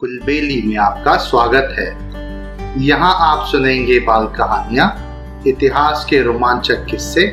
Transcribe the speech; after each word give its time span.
कुलबेली 0.00 0.60
में 0.62 0.76
आपका 0.76 1.16
स्वागत 1.16 1.74
है। 1.78 1.86
यहाँ 2.82 3.12
आप 3.22 3.44
सुनेंगे 3.46 3.98
बाल 4.00 4.26
कहानियाँ, 4.36 4.86
इतिहास 5.46 6.04
के 6.10 6.20
रोमांचक 6.22 6.86
किस्से 6.90 7.26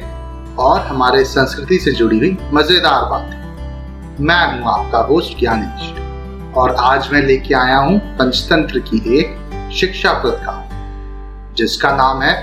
और 0.59 0.79
हमारे 0.79 1.23
संस्कृति 1.25 1.77
से 1.79 1.91
जुड़ी 1.91 2.17
हुई 2.17 2.31
मज़ेदार 2.53 3.05
बातें। 3.09 4.25
मैं 4.25 4.39
हूँ 4.47 4.67
आपका 4.69 4.99
होस्ट 5.03 5.37
ज्ञानेश 5.39 6.53
और 6.57 6.75
आज 6.81 7.09
मैं 7.13 7.21
लेके 7.21 7.53
आया 7.53 7.77
हूँ 7.77 7.97
पंचतंत्र 8.17 8.79
की 8.89 9.01
एक 9.19 9.71
शिक्षाप्रद 9.73 10.39
कहानी 10.45 11.55
जिसका 11.55 11.95
नाम 11.97 12.21
है 12.21 12.35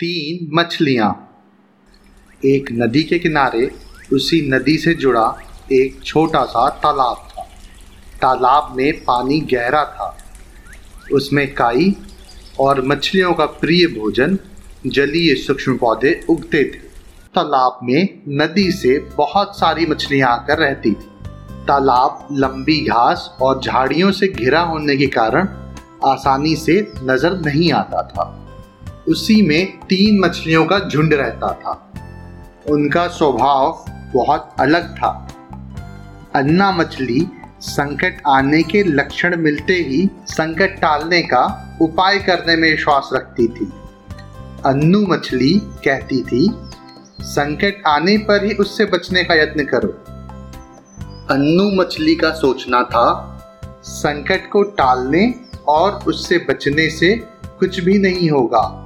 तीन 0.00 0.48
मछलियाँ। 0.54 1.10
एक 2.42 2.72
नदी 2.72 3.02
के 3.02 3.18
किनारे, 3.18 3.70
उसी 4.12 4.40
नदी 4.50 4.78
से 4.78 4.94
जुड़ा 4.96 5.26
एक 5.72 6.02
छोटा 6.04 6.44
सा 6.46 6.68
तालाब 6.82 7.28
था। 7.28 7.47
तालाब 8.22 8.74
में 8.76 9.04
पानी 9.04 9.40
गहरा 9.40 9.84
था। 9.84 10.16
उसमें 11.12 11.54
काई 11.54 11.96
और 12.60 12.86
मछलियों 12.86 13.32
का 13.34 13.46
प्रिय 13.46 13.86
भोजन, 13.86 14.38
जलीय 14.86 15.34
सूक्ष्म 15.34 15.76
पौधे 15.76 16.20
उगते 16.28 16.64
थे। 16.64 16.88
तालाब 17.34 17.78
में 17.82 18.22
नदी 18.28 18.72
से 18.72 18.98
बहुत 18.98 19.58
सारी 19.58 19.86
मछलियाँ 19.86 20.30
आकर 20.30 20.58
रहती 20.58 20.90
थी। 20.90 21.08
तालाब 21.68 22.28
लंबी 22.32 22.80
घास 22.80 23.36
और 23.42 23.60
झाड़ियों 23.60 24.12
से 24.12 24.28
घिरा 24.28 24.60
होने 24.60 24.96
के 24.96 25.06
कारण 25.06 25.48
आसानी 26.04 26.56
से 26.56 26.92
नज़र 27.02 27.40
नहीं 27.40 27.72
आता 27.72 28.02
था। 28.02 28.46
उसी 29.08 29.42
में 29.42 29.78
तीन 29.78 30.20
मछलियों 30.20 30.64
का 30.66 30.78
झुंड 30.78 31.14
रहता 31.14 31.52
था। 31.52 31.92
उनका 32.70 33.06
स्वभाव 33.08 33.84
बहुत 34.14 34.54
अलग 34.60 34.96
था। 34.96 35.28
अन्ना 36.34 36.72
मछली 36.72 37.26
संकट 37.60 38.22
आने 38.26 38.62
के 38.62 38.82
लक्षण 38.82 39.36
मिलते 39.36 39.72
ही 39.72 40.10
संकट 40.26 40.80
टालने 40.80 41.22
का 41.22 41.76
उपाय 41.82 42.18
करने 42.18 42.56
में 42.56 42.70
विश्वास 42.70 43.10
रखती 43.12 43.48
थी। 43.48 43.72
अन्नू 44.66 45.00
मछली 45.00 45.60
कहती 45.64 46.22
थी, 46.22 46.52
संकट 47.20 47.82
आने 47.86 48.18
पर 48.18 48.44
ही 48.44 48.52
उससे 48.52 48.84
बचने 48.84 49.24
का 49.24 49.34
यत्न 49.34 49.64
करो। 49.64 49.88
अन्नू 51.30 51.82
मछली 51.82 52.14
का 52.14 52.30
सोचना 52.30 52.82
था, 52.82 53.34
संकट 53.82 54.50
को 54.50 54.62
टालने 54.62 55.34
और 55.68 55.92
उससे 56.06 56.38
बचने 56.38 56.90
से 56.90 57.16
कुछ 57.58 57.80
भी 57.80 57.98
नहीं 57.98 58.30
होगा। 58.30 58.84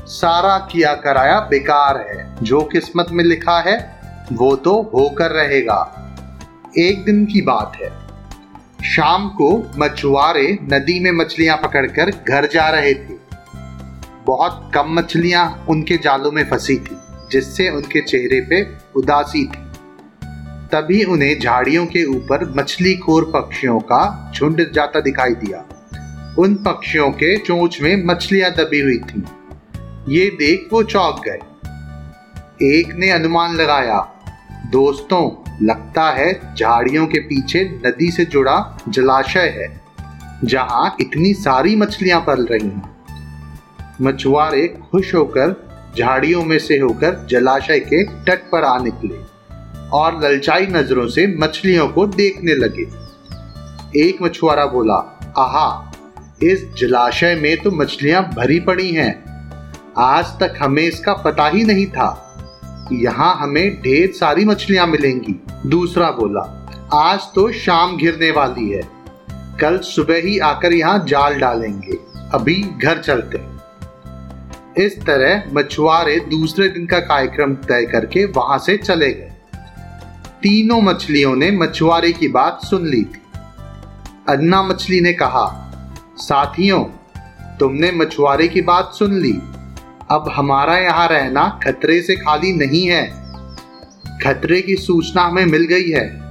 सारा 0.00 0.58
किया 0.58 0.94
कराया 0.94 1.40
बेकार 1.40 1.96
है। 1.96 2.36
जो 2.42 2.60
किस्मत 2.60 3.06
में 3.12 3.24
लिखा 3.24 3.60
है, 3.60 4.00
वो 4.32 4.56
तो 4.56 4.90
होकर 4.94 5.30
रहेगा। 5.30 5.98
एक 6.78 7.04
दिन 7.04 7.26
की 7.26 7.42
बात 7.42 7.72
है। 7.82 8.01
शाम 8.84 9.28
को 9.28 9.70
मछुआरे 9.78 10.58
नदी 10.62 11.00
में 11.00 11.12
मछलियाँ 11.12 11.56
पकड़कर 11.56 12.10
घर 12.28 12.46
जा 12.46 12.68
रहे 12.68 12.94
थे। 12.94 13.14
बहुत 14.26 14.70
कम 14.74 14.92
मछलियाँ 14.94 15.66
उनके 15.68 15.96
जालों 15.96 16.32
में 16.32 16.50
फंसी 16.50 16.76
थी, 16.76 16.96
जिससे 17.30 17.68
उनके 17.70 18.00
चेहरे 18.00 18.40
पे 18.40 18.66
उदासी 18.96 19.44
थी। 19.44 19.62
तभी 20.72 21.04
उन्हें 21.04 21.40
झाड़ियों 21.40 21.86
के 21.86 22.04
ऊपर 22.04 22.54
मछली 22.56 22.94
खोर 22.94 23.24
पक्षियों 23.24 23.80
का 23.80 24.32
झुंड 24.36 24.72
जाता 24.72 25.00
दिखाई 25.00 25.34
दिया। 25.34 25.64
उन 26.38 26.54
पक्षियों 26.54 27.10
के 27.10 27.38
चोंच 27.38 27.78
में 27.82 28.04
मछलियाँ 28.04 28.50
दबी 28.50 28.80
हुई 28.80 28.98
थीं। 28.98 29.22
ये 30.08 30.26
देख 30.26 30.68
वो 30.72 30.82
चौंक 30.82 31.22
गए। 31.28 31.38
एक 32.78 32.94
ने 32.94 33.10
अनुमान 33.10 33.54
लगाया, 33.54 34.08
दोस्तों 34.70 35.41
लगता 35.62 36.08
है 36.10 36.54
झाड़ियों 36.54 37.06
के 37.06 37.20
पीछे 37.20 37.64
नदी 37.86 38.10
से 38.10 38.24
जुड़ा 38.24 38.78
जलाशय 38.88 39.48
है, 39.56 39.68
जहाँ 40.44 40.96
इतनी 41.00 41.32
सारी 41.34 41.76
मछलियाँ 41.76 42.20
पल 42.20 42.46
रही 42.46 42.68
हैं। 42.68 42.90
मछुआरे 44.02 44.66
खुश 44.68 45.14
होकर 45.14 45.54
झाड़ियों 45.98 46.42
में 46.44 46.58
से 46.58 46.78
होकर 46.78 47.26
जलाशय 47.30 47.80
के 47.80 48.04
तट 48.24 48.50
पर 48.50 48.64
आ 48.64 48.78
निकले 48.78 49.20
और 49.90 50.20
ललचाई 50.22 50.66
नज़रों 50.66 51.06
से 51.08 51.26
मछलियों 51.38 51.88
को 51.88 52.06
देखने 52.06 52.54
लगे। 52.54 52.86
एक 54.00 54.22
मछुआरा 54.22 54.66
बोला, 54.66 54.94
आहा, 55.38 55.92
इस 56.42 56.66
जलाशय 56.74 57.34
में 57.34 57.56
तो 57.56 57.70
मछलियाँ 57.70 58.22
भरी 58.36 58.58
पड़ी 58.60 58.90
हैं। 58.90 59.12
आज 59.98 60.24
तक 60.40 60.54
हमें 60.58 60.82
इसका 60.82 61.12
पता 61.14 61.48
ही 61.48 61.64
नहीं 61.64 61.86
था। 61.86 62.31
यहाँ 63.00 63.34
हमें 63.36 63.80
ढेर 63.82 64.12
सारी 64.12 64.44
मछलियाँ 64.44 64.86
मिलेंगी। 64.86 65.34
दूसरा 65.66 66.10
बोला, 66.10 66.40
आज 66.92 67.20
तो 67.34 67.52
शाम 67.52 67.96
घिरने 67.96 68.30
वाली 68.30 68.70
है। 68.70 68.82
कल 69.60 69.78
सुबह 69.78 70.16
ही 70.16 70.38
आकर 70.38 70.72
यहाँ 70.72 71.04
जाल 71.06 71.34
डालेंगे। 71.34 71.98
अभी 72.34 72.54
घर 72.84 72.98
चलते 72.98 73.52
इस 74.84 75.02
तरह 75.02 75.42
मछुआरे 75.52 76.16
दूसरे 76.20 76.68
दिन 76.68 76.86
का 76.86 76.98
कार्यक्रम 76.98 77.54
तय 77.54 77.86
करके 77.86 78.24
वहाँ 78.24 78.58
से 78.58 78.76
चले 78.76 79.12
गए। 79.12 79.32
तीनों 80.42 80.80
मछलियों 80.80 81.36
ने 81.36 81.50
मछुआरे 81.50 82.12
की 82.12 82.28
बात 82.28 82.60
सुन 82.64 82.86
ली 82.86 83.02
थी। 83.04 83.20
अन्ना 84.28 84.62
मछली 84.62 85.00
ने 85.00 85.12
कहा, 85.12 85.46
साथियों, 86.16 86.84
तुमने 87.58 87.92
मछुआरे 87.92 88.48
की 88.48 88.60
बात 88.60 88.92
सुन 88.94 89.12
ली। 89.12 89.32
अब 90.12 90.32
हमारा 90.36 90.76
यहाँ 90.78 91.08
रहना 91.08 91.60
खतरे 91.64 92.02
से 92.02 92.16
खाली 92.16 92.52
नहीं 92.52 92.86
है। 92.86 93.06
खतरे 94.24 94.60
की 94.62 94.76
सूचना 94.76 95.22
हमें 95.22 95.44
मिल 95.44 95.62
गई 95.62 95.90
है। 95.90 96.22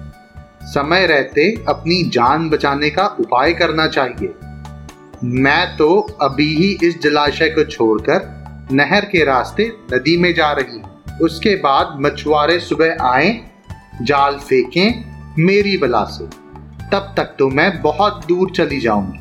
समय 0.63 1.05
रहते 1.07 1.65
अपनी 1.69 2.03
जान 2.03 2.49
बचाने 2.49 2.89
का 2.89 3.05
उपाय 3.19 3.53
करना 3.53 3.87
चाहिए। 3.87 4.33
मैं 5.23 5.77
तो 5.77 5.99
अभी 6.21 6.47
ही 6.55 6.77
इस 6.83 7.01
जलाशय 7.01 7.49
को 7.49 7.63
छोड़कर 7.63 8.67
नहर 8.71 9.05
के 9.05 9.23
रास्ते 9.25 9.71
नदी 9.93 10.17
में 10.17 10.33
जा 10.33 10.51
रही 10.51 10.79
हूँ। 10.79 11.19
उसके 11.21 11.55
बाद 11.55 11.97
मछुआरे 11.99 12.59
सुबह 12.59 13.03
आए, 13.03 13.41
जाल 14.01 14.37
फेंकें, 14.37 15.03
मेरी 15.39 15.77
बला 15.77 16.03
से। 16.03 16.25
तब 16.89 17.13
तक 17.17 17.35
तो 17.39 17.49
मैं 17.49 17.81
बहुत 17.81 18.25
दूर 18.27 18.51
चली 18.51 18.79
जाऊँगी। 18.79 19.19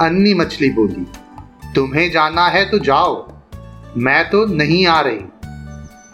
अन्नी 0.00 0.34
मछली 0.34 0.70
बोली 0.70 1.06
तुम्हें 1.74 2.10
जाना 2.10 2.46
है 2.48 2.70
तो 2.70 2.78
जाओ। 2.78 3.32
मैं 3.96 4.30
तो 4.30 4.44
नहीं 4.46 4.86
आ 4.86 5.00
रही। 5.00 5.18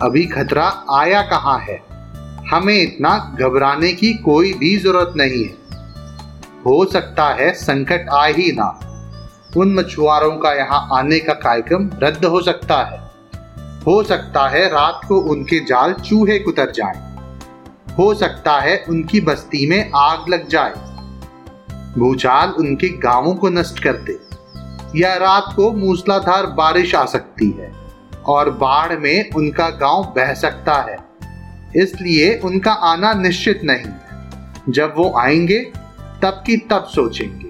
अभी 0.03 0.27
खतरा 0.27 0.85
आया 0.91 1.23
कहाँ 1.23 1.59
है? 1.59 1.83
हमें 2.51 2.83
इतना 2.83 3.37
घबराने 3.41 3.93
की 3.93 4.15
कोई 4.15 4.53
भी 4.53 4.77
ज़रूरत 4.77 5.13
नहीं 5.17 5.45
है। 5.45 5.57
हो 6.67 6.85
सकता 6.85 7.29
है 7.29 7.53
संकट 7.53 8.07
आए 8.09 8.33
ही 8.33 8.53
ना। 8.53 8.81
उन 9.57 9.75
मछुआरों 9.75 10.31
का 10.31 10.53
यहाँ 10.53 10.89
आने 10.93 11.19
का 11.19 11.33
कार्यक्रम 11.33 11.91
रद्द 12.03 12.25
हो 12.25 12.41
सकता 12.43 12.83
है। 12.83 13.11
हो 13.87 14.03
सकता 14.03 14.49
है 14.49 14.69
रात 14.69 15.01
को 15.09 15.17
उनके 15.17 15.61
जाल 15.61 15.93
चूहे 15.93 16.39
कुतर 16.39 16.71
जाएँ। 16.71 17.17
हो 17.95 18.15
सकता 18.15 18.61
है 18.61 18.85
उनकी 18.89 19.21
बस्ती 19.21 19.67
में 19.67 19.91
आग 19.95 20.29
लग 20.29 20.49
जाए। 20.49 20.75
भूचाल 21.99 22.51
उनके 22.51 22.89
गाँवों 22.89 23.35
को 23.35 23.49
नष्ट 23.49 23.79
कर 23.83 23.93
दे। 23.93 24.28
या 24.97 25.15
रात 25.17 25.53
को 25.57 25.73
मूसलाधार 25.73 26.47
बारिश 26.47 26.95
आ 26.95 27.05
सकती 27.05 27.51
है 27.51 27.73
और 28.27 28.51
बाढ़ 28.51 28.99
में 28.99 29.31
उनका 29.31 29.71
गाँव 29.71 30.13
बह 30.17 30.35
सकता 30.35 30.75
है। 30.75 31.09
इसलिए 31.77 32.41
उनका 32.45 32.73
आना 32.73 33.13
निश्चित 33.13 33.61
नहीं। 33.65 33.85
है 33.85 34.01
जब 34.69 34.95
वो 34.97 35.15
आएँगे, 35.19 35.59
तब 36.23 36.43
की 36.47 36.57
तब 36.57 36.85
सोचेंगे। 36.85 37.49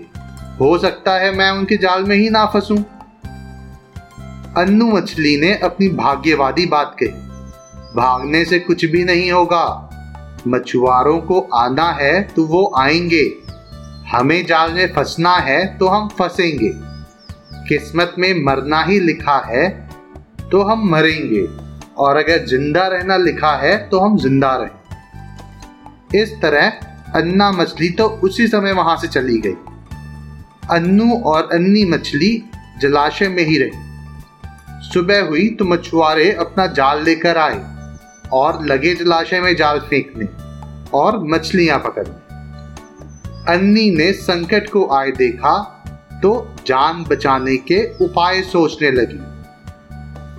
हो 0.61 0.79
सकता 0.79 1.13
है 1.13 1.37
मैं 1.37 1.51
उनके 1.51 1.77
जाल 1.77 2.05
में 2.05 2.17
ही 2.17 2.31
ना 2.31 2.47
फंसूं। 2.47 2.79
अन्नू 4.57 4.87
मछली 4.87 5.41
ने 5.41 5.55
अपनी 5.55 5.89
भाग्यवादी 5.89 6.67
बात 6.67 6.97
कही। 7.03 7.09
भागने 7.97 8.45
से 8.45 8.59
कुछ 8.59 8.85
भी 8.85 9.05
नहीं 9.05 9.33
होगा। 9.33 9.85
मछुआरों 10.49 11.19
को 11.19 11.41
आना 11.41 11.91
है 11.93 12.23
तो 12.23 12.45
वो 12.45 12.73
आएँगे। 12.79 13.35
हमें 14.13 14.47
जाल 14.47 14.73
में 14.73 14.93
फंसना 14.93 15.37
है 15.37 15.79
तो 15.79 15.89
हम 15.89 16.09
फंसेंगे। 16.09 16.98
किस्मत 17.69 18.15
में 18.19 18.33
मरना 18.45 18.83
ही 18.83 18.99
लिखा 19.01 19.39
है 19.47 19.69
तो 20.51 20.63
हम 20.63 20.89
मरेंगे। 20.91 21.47
और 21.99 22.17
अगर 22.17 22.45
ज़िंदा 22.47 22.87
रहना 22.89 23.17
लिखा 23.17 23.53
है 23.57 23.77
तो 23.89 23.99
हम 23.99 24.19
ज़िंदा 24.19 24.55
रहे। 24.57 26.21
इस 26.23 26.33
तरह 26.43 26.67
अन्ना 27.15 27.51
मछली 27.53 27.89
तो 27.91 28.07
उसी 28.25 28.47
समय 28.47 28.73
वहाँ 28.73 28.97
से 28.97 29.09
चली 29.09 29.39
गई। 29.39 29.57
अन्नू 30.71 31.19
और 31.27 31.49
अन्नी 31.53 31.85
मछली 31.85 32.31
जलाशय 32.81 33.29
में 33.29 33.43
ही 33.45 33.59
रही। 33.59 33.87
सुबह 34.85 35.21
हुई 35.21 35.49
तो 35.49 35.65
मछुआरे 35.65 36.31
अपना 36.33 36.67
जाल 36.73 37.03
लेकर 37.05 37.39
आए 37.39 37.61
और 38.33 38.65
लगे 38.67 38.95
जलाशय 38.95 39.41
में 39.41 39.55
जाल 39.57 39.79
फेंकने 39.81 40.27
और 40.95 41.19
मछलियाँ 41.27 41.79
पकड़ने। 41.79 42.27
अन्नी 43.53 43.91
ने 43.91 44.13
संकट 44.13 44.71
को 44.71 44.87
आए 44.93 45.11
देखा 45.11 45.78
तो 46.23 46.57
जान 46.67 47.05
बचाने 47.05 47.57
के 47.57 48.05
उपाय 48.05 48.43
सोचने 48.43 48.91
लगी। 48.91 49.39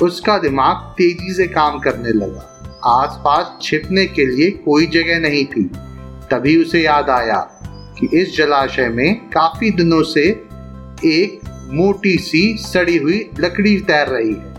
उसका 0.06 0.38
दिमाग 0.38 0.76
तेज़ी 0.76 1.34
से 1.34 1.48
काम 1.48 1.80
करने 1.80 2.10
लगा। 2.10 2.46
आसपास 2.86 3.58
छिपने 3.62 4.06
के 4.06 4.26
लिए 4.26 4.52
कोई 4.52 4.86
जगह 4.86 5.20
नहीं 5.20 5.46
थी। 5.46 5.64
तभी 6.32 6.62
उसे 6.62 6.82
याद 6.82 7.10
आया 7.10 7.62
कि 8.00 8.10
इस 8.14 8.38
जलाशय 8.38 8.90
में 8.90 9.30
काफ़ी 9.30 9.72
दिनों 9.72 10.04
से 10.04 10.30
एक 11.06 11.40
मोटी 11.72 12.18
सी 12.18 12.58
सड़ी 12.58 12.98
हुई 12.98 13.30
लकड़ी 13.40 13.78
तैर 13.78 14.08
रही 14.08 14.34
है। 14.34 14.50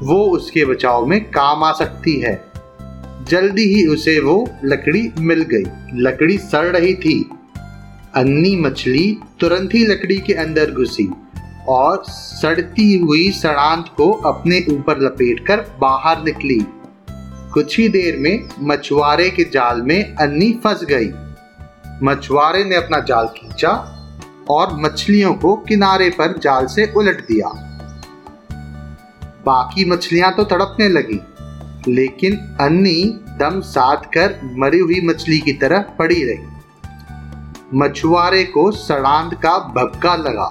वो 0.00 0.24
उसके 0.24 0.64
बचाव 0.64 1.06
में 1.06 1.30
काम 1.30 1.64
आ 1.64 1.72
सकती 1.72 2.20
है। 2.20 2.44
जल्दी 3.28 3.62
ही 3.62 3.86
उसे 3.86 4.20
वो 4.20 4.50
लकड़ी 4.64 5.12
मिल 5.18 5.42
गई। 5.42 5.64
लकड़ी 5.94 6.38
सड़ 6.38 6.66
रही 6.66 6.94
थी। 6.94 7.30
अन्नी 8.16 8.54
मछली 8.56 9.18
तुरंत 9.40 9.74
ही 9.74 9.84
लकड़ी 9.86 10.16
के 10.18 10.32
अंदर 10.34 10.70
घुसी 10.72 11.08
और 11.68 12.04
सड़ती 12.04 12.96
हुई 12.98 13.30
सड़ांत 13.32 13.88
को 13.96 14.10
अपने 14.26 14.64
ऊपर 14.70 15.00
लपेटकर 15.00 15.60
बाहर 15.80 16.22
निकली। 16.24 16.58
कुछ 17.54 17.78
ही 17.78 17.88
देर 17.88 18.16
में 18.16 18.48
मछुआरे 18.62 19.28
के 19.30 19.44
जाल 19.44 19.82
में 19.82 20.14
अन्नी 20.14 20.50
फंस 20.64 20.84
गई। 20.84 21.10
मछुआरे 22.02 22.64
ने 22.64 22.76
अपना 22.76 23.00
जाल 23.00 23.28
खींचा 23.36 23.72
और 24.50 24.76
मछलियों 24.80 25.34
को 25.34 25.54
किनारे 25.68 26.10
पर 26.10 26.38
जाल 26.38 26.66
से 26.66 26.92
उलट 26.96 27.20
दिया। 27.28 27.52
बाकी 29.46 29.84
मछलियाँ 29.84 30.34
तो 30.34 30.44
तड़पने 30.46 30.88
लगी, 30.88 31.20
लेकिन 31.88 32.36
अन्नी 32.60 33.02
दम 33.40 33.60
साध 33.66 34.10
कर 34.14 34.40
मरी 34.58 34.78
हुई 34.78 35.00
मछली 35.04 35.38
की 35.38 35.52
तरह 35.52 35.84
पड़ी 35.98 36.22
रही। 36.24 36.55
मछुआरे 37.74 38.44
को 38.44 38.70
सड़ांद 38.70 39.34
का 39.34 39.58
भक्का 39.58 40.14
लगा 40.16 40.46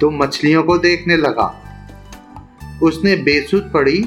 तो 0.00 0.10
मछलियों 0.10 0.62
को 0.62 0.78
देखने 0.78 1.16
लगा। 1.16 1.54
उसने 2.82 3.16
बेसुध 3.16 3.70
पड़ी 3.72 3.98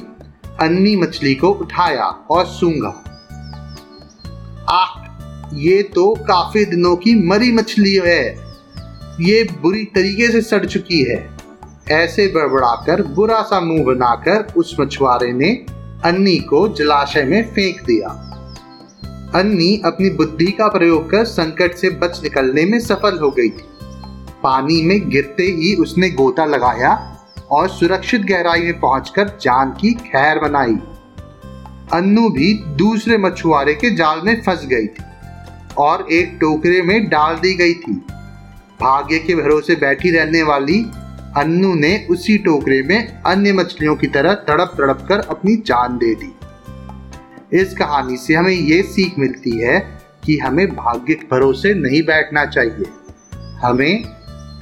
अन्नी 0.62 0.96
मछली 0.96 1.36
को 1.36 1.50
उठाया 1.50 2.06
और 2.06 2.46
सूंघा। 2.46 2.90
आह, 4.70 5.58
ये 5.58 5.84
तो 5.84 6.14
काफ़ी 6.16 6.66
दिनों 6.66 6.96
की 6.96 7.16
मरी 7.28 7.52
मछली 7.52 7.94
है। 7.96 8.24
ये 9.22 9.44
बुरी 9.62 9.84
तरीके 9.86 10.32
से 10.32 10.42
सड़ 10.42 10.66
चुकी 10.66 11.04
है। 11.04 11.38
ऐसे 11.92 12.28
बड़बड़ाकर 12.28 13.02
बुरा 13.02 13.42
सा 13.42 13.60
मुँह 13.60 13.84
बनाकर 13.84 14.54
उस 14.58 14.76
मछुआरे 14.80 15.32
ने 15.34 15.52
अन्नी 16.06 16.38
को 16.38 16.68
जलाशय 16.68 17.24
में 17.24 17.54
फेंक 17.54 17.82
दिया। 17.82 18.22
अन्नी 19.36 19.82
अपनी 19.86 20.10
बुद्धि 20.10 20.46
का 20.46 20.68
प्रयोग 20.68 21.10
कर 21.10 21.24
संकट 21.26 21.74
से 21.76 21.90
बच 21.90 22.20
निकलने 22.24 22.66
में 22.66 22.80
सफल 22.80 23.18
हो 23.20 23.30
गई। 23.32 23.50
थी 23.50 23.64
पानी 24.44 24.82
में 24.82 25.10
गिरते 25.10 25.44
ही 25.44 25.74
उसने 25.76 26.10
गोता 26.10 26.46
लगाया 26.46 26.92
और 27.52 27.70
सुरक्षित 27.70 28.22
गहराई 28.22 28.62
में 28.62 28.80
पहुंचकर 28.80 29.28
जान 29.42 29.72
की 29.72 29.94
खैर 29.94 30.40
बनाई। 30.40 30.78
अन्नू 31.94 32.30
भी 32.30 32.54
दूसरे 32.78 33.18
मछुआरे 33.18 33.74
के 33.74 33.96
जाल 33.96 34.22
में 34.24 34.42
फंस 34.42 34.66
गई 34.66 34.88
थी 34.88 35.04
और 35.78 36.08
एक 36.12 36.38
टोकरे 36.42 36.82
में 36.82 37.10
डाल 37.10 37.36
दी 37.36 37.54
गई 37.54 37.74
थी। 37.74 37.94
भाग्य 38.82 39.20
के 39.20 39.36
भरोसे 39.36 39.76
बैठी 39.76 40.12
रहने 40.12 40.44
वाली 40.44 40.80
अन्नू 41.38 41.74
ने 41.76 42.08
उसी 42.10 42.38
टोकरे 42.38 42.82
में 42.82 43.22
अन्य 43.22 43.54
मछलियों 43.54 43.96
की 43.96 44.08
तरह 44.08 44.34
तड़प 44.34 44.74
तड़प 44.78 45.06
कर 45.10 45.20
अपनी 45.20 45.56
जान 45.56 45.98
दे 45.98 46.16
दी। 46.16 46.34
इस 47.52 47.74
कहानी 47.78 48.18
से 48.18 48.34
हमें 48.34 48.52
ये 48.52 48.82
सीख 48.84 49.18
मिलती 49.20 49.52
है 49.60 49.80
कि 50.26 50.38
हमें 50.38 50.68
भाग्य, 50.68 51.14
भरोसे 51.32 51.74
नहीं 51.74 52.02
बैठना 52.04 52.46
चाहिए। 52.46 52.86
हमें 53.62 54.04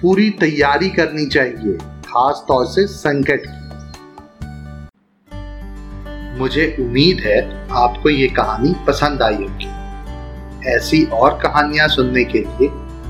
पूरी 0.02 0.30
तैयारी 0.30 0.90
करनी 0.90 1.26
चाहिए, 1.26 1.78
खास 2.06 2.44
तौर 2.48 2.66
से 2.66 2.86
संकट 2.88 3.44
की। 3.46 3.62
मुझे 6.40 6.76
उम्मीद 6.80 7.20
है 7.20 7.40
आपको 7.78 8.10
ये 8.10 8.28
कहानी 8.28 8.76
पसंद 8.88 9.22
आई 9.22 9.36
होगी। 9.36 10.70
ऐसी 10.70 11.04
और 11.06 11.40
कहानियाँ 11.40 11.88
सुनने 11.88 12.24
के 12.24 12.40
लिए 12.40 12.68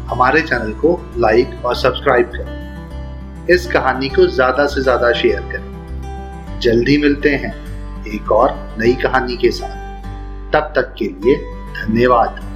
हमारे 0.07 0.41
चैनल 0.41 0.71
को 0.73 0.99
लाइक 1.17 1.65
और 1.65 1.75
सब्सक्राइब 1.75 2.31
करें। 2.35 3.47
इस 3.49 3.65
कहानी 3.71 4.09
को 4.09 4.25
ज़्यादा 4.27 4.65
से 4.65 4.81
ज़्यादा 4.81 5.11
शेयर 5.13 5.41
करें। 5.51 6.59
जल्दी 6.61 6.97
मिलते 6.97 7.29
हैं। 7.29 7.62
एक 8.13 8.31
और 8.31 8.75
नई 8.79 8.93
कहानी 8.93 9.37
के 9.37 9.51
साथ। 9.51 9.83
तब 10.53 10.73
तक 10.75 10.95
के 10.97 11.05
लिए 11.05 11.35
धन्यवाद। 11.73 12.52